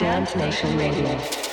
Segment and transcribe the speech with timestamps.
[0.00, 1.49] Dance Nation Radio.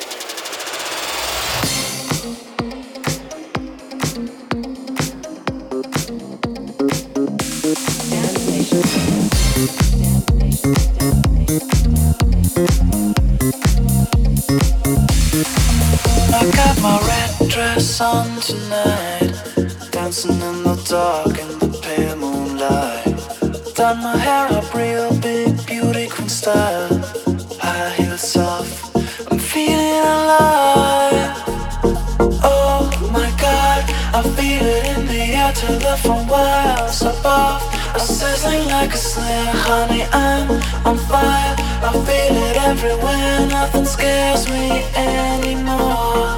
[35.68, 37.62] To the from miles above.
[37.94, 40.04] I'm sizzling like a snare, honey.
[40.14, 40.50] I'm
[40.88, 41.56] on fire.
[41.88, 43.48] I feel it everywhere.
[43.58, 46.38] Nothing scares me anymore.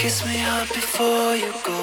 [0.00, 1.82] Kiss me hard before you go.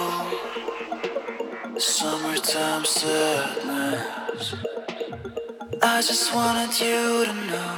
[1.77, 4.55] Summertime sadness.
[5.81, 7.73] I just wanted you to know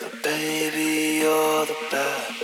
[0.00, 2.43] that baby you're the best.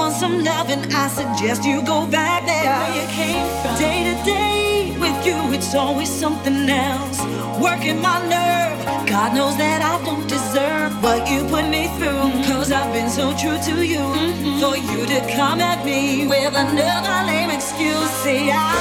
[0.00, 2.72] want some loving, I suggest you go back there.
[2.80, 3.74] Where you came from.
[3.84, 7.18] Day to day with you, it's always something else.
[7.60, 12.24] Working my nerve, God knows that I don't deserve what you put me through.
[12.24, 12.48] Mm-hmm.
[12.48, 14.00] Cause I've been so true to you.
[14.00, 14.60] Mm-hmm.
[14.62, 18.10] For you to come at me with another lame excuse.
[18.24, 18.72] See, I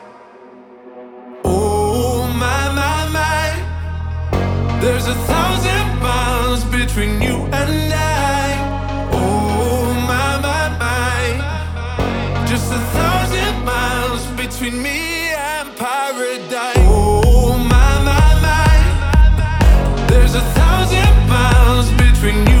[4.81, 9.09] There's a thousand miles between you and I.
[9.13, 16.87] Oh my my my, just a thousand miles between me and paradise.
[16.89, 22.60] Oh my my my, there's a thousand miles between you.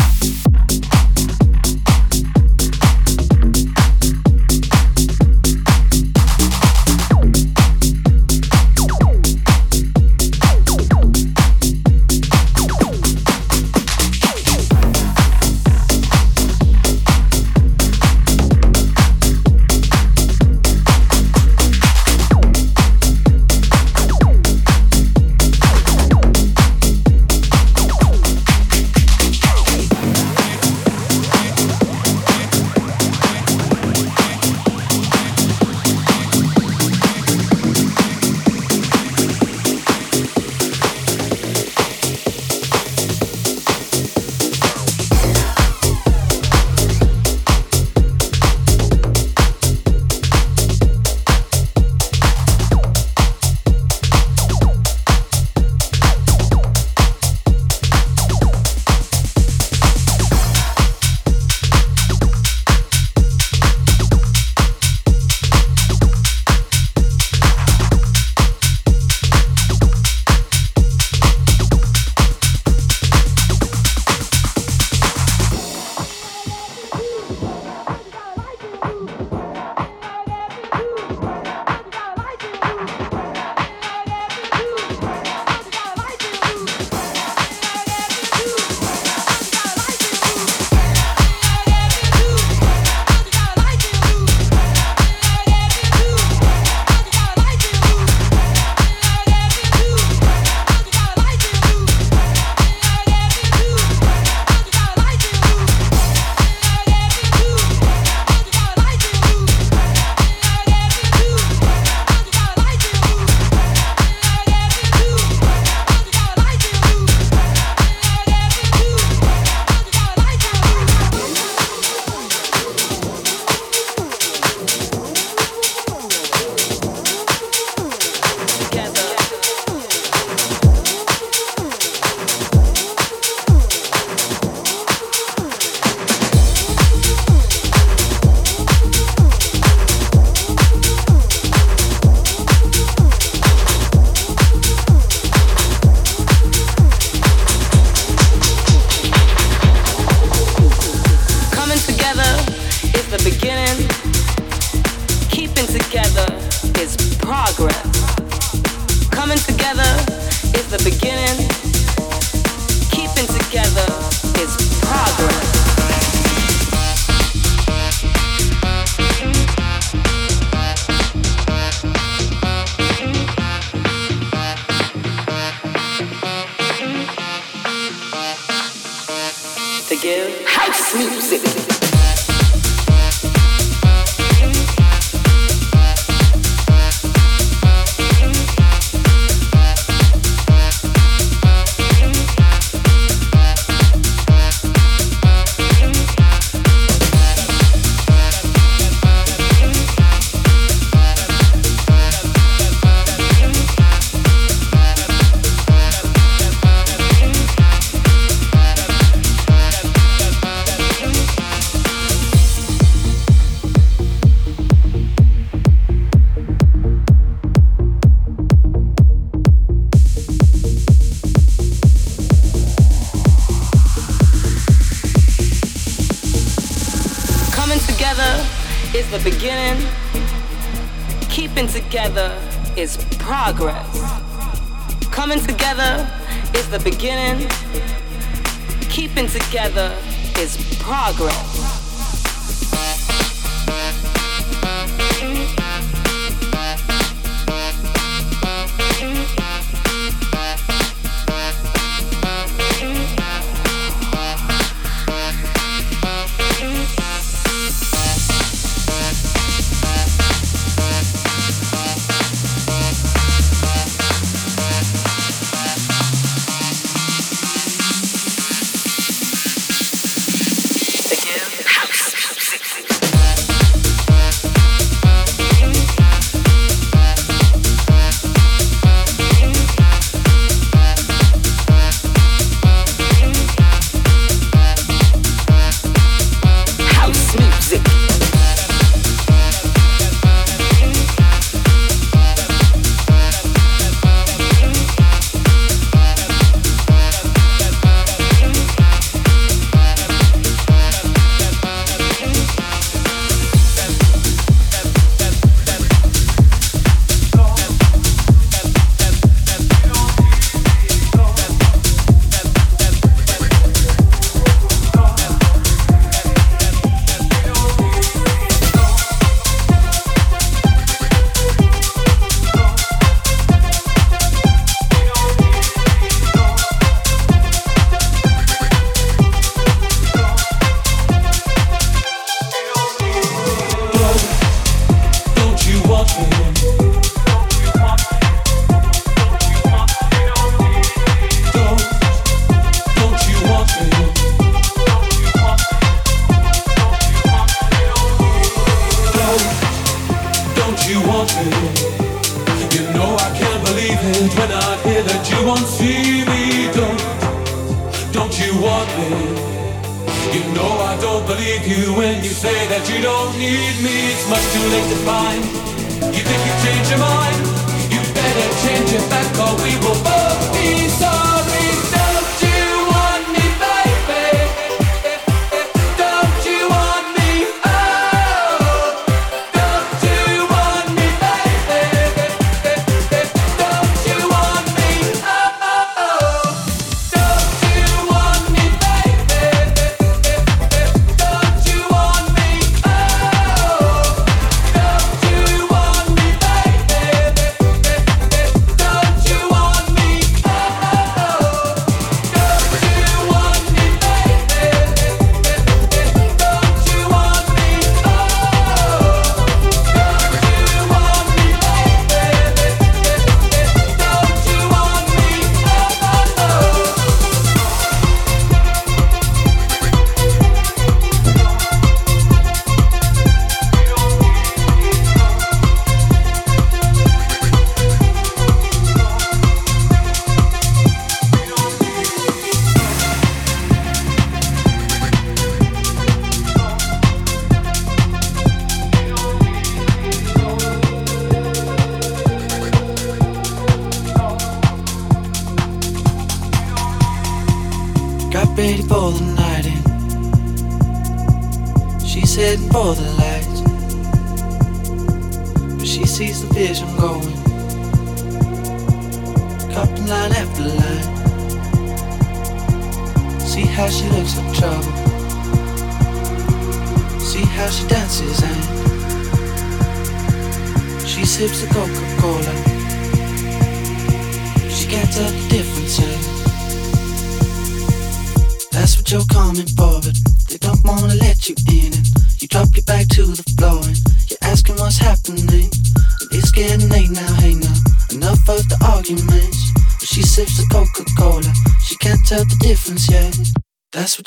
[180.93, 181.60] Music.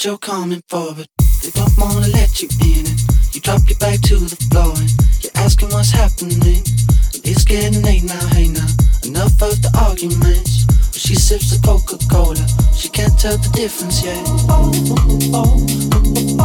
[0.05, 1.07] You're coming for, but
[1.43, 2.85] they don't wanna let you in.
[2.85, 3.01] And
[3.33, 4.91] you drop your back to the floor and
[5.23, 6.63] you're asking what's happening.
[7.25, 8.69] It's getting late now, hey now.
[9.05, 10.67] Enough of the arguments.
[10.93, 14.25] She sips the Coca Cola, she can't tell the difference yet.
[14.27, 14.73] She oh,
[15.35, 15.67] oh,
[16.39, 16.44] oh,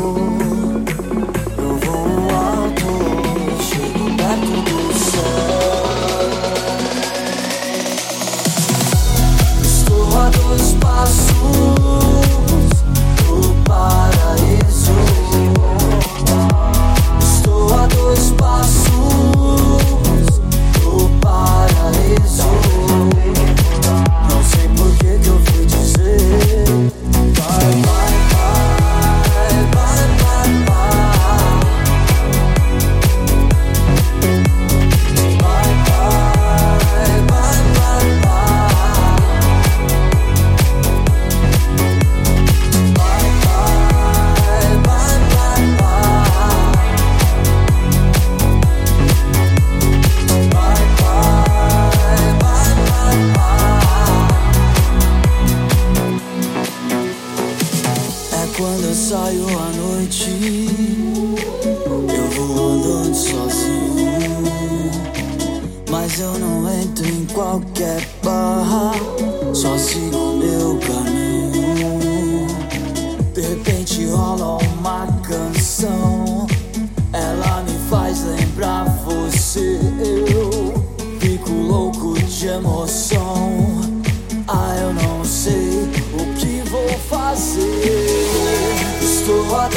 [0.00, 0.39] you.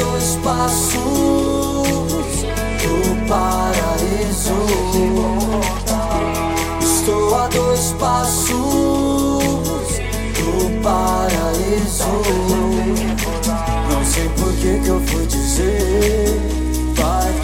[0.04, 0.98] Dois passos
[2.82, 4.58] do paraíso.
[6.82, 8.52] Estou a dois passos
[10.38, 12.04] do paraíso.
[13.90, 16.38] Não sei por que que eu fui dizer,
[16.94, 17.43] vai.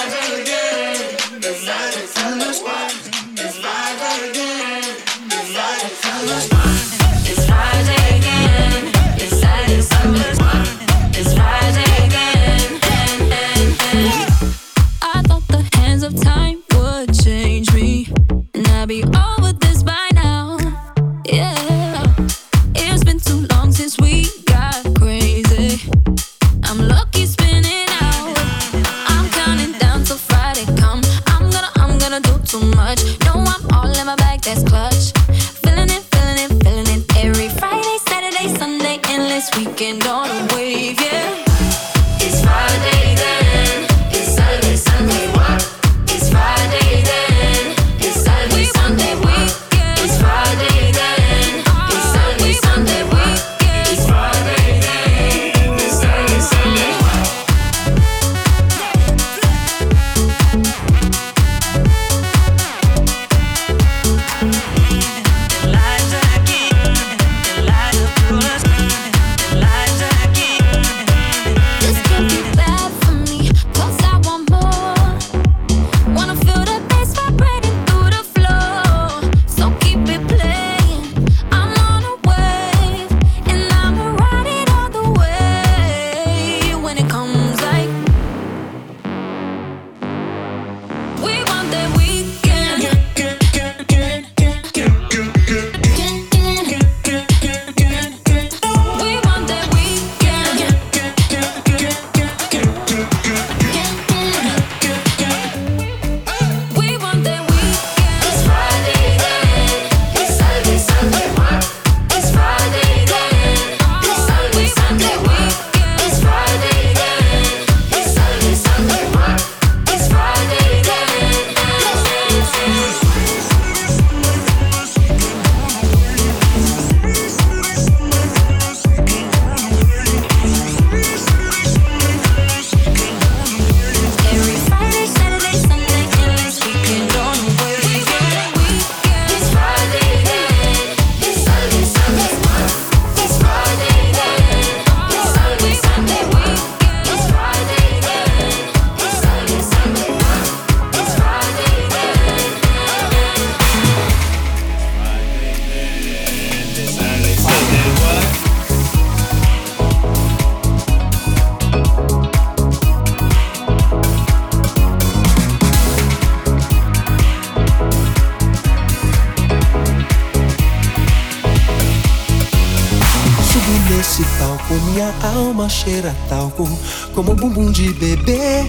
[175.23, 176.67] alma cheira talco
[177.13, 178.65] como o bumbum de bebê,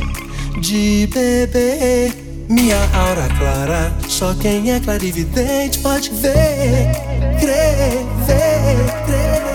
[0.61, 2.13] de bebê.
[2.49, 6.93] Minha aura clara, só quem é clarividente pode ver,
[7.41, 8.77] crer, ver,
[9.07, 9.53] crer.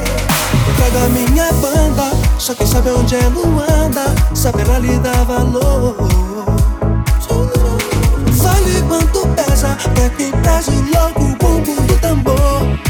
[0.78, 5.96] Trago a minha banda, só quem sabe onde ela anda, saberá lhe dar valor.
[8.32, 12.87] Vale quanto pesa, pra quem traz o louco, o bumbum do tambor.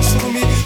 [0.00, 0.61] to me.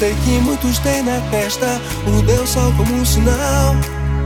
[0.00, 3.76] Sei que muitos têm na testa o Deus só como um sinal,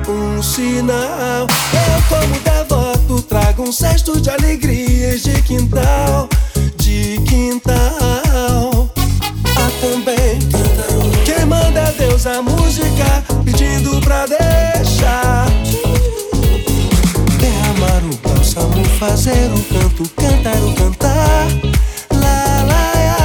[0.08, 1.48] um sinal.
[1.48, 6.28] Eu, como devoto, trago um cesto de alegrias de quintal,
[6.76, 8.88] de quintal.
[9.56, 10.38] Há também
[11.24, 15.48] quem manda a Deus a música, pedindo pra deixar.
[17.32, 21.48] É Derramar o bálsamo, fazer o canto, cantar o cantar.
[22.12, 23.24] La la ya.